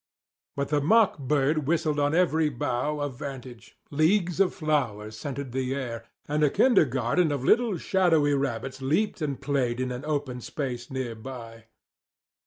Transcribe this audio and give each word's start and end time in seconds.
But 0.55 0.69
the 0.69 0.81
mock 0.81 1.19
bird 1.19 1.67
whistled 1.67 1.99
on 1.99 2.15
every 2.15 2.49
bough 2.49 2.99
of 3.01 3.19
vantage; 3.19 3.77
leagues 3.91 4.39
of 4.39 4.51
flowers 4.51 5.15
scented 5.15 5.51
the 5.51 5.75
air; 5.75 6.05
and 6.27 6.43
a 6.43 6.49
kindergarten 6.49 7.31
of 7.31 7.45
little 7.45 7.77
shadowy 7.77 8.33
rabbits 8.33 8.81
leaped 8.81 9.21
and 9.21 9.39
played 9.39 9.79
in 9.79 9.91
an 9.91 10.03
open 10.03 10.41
space 10.41 10.89
near 10.89 11.13
by. 11.13 11.65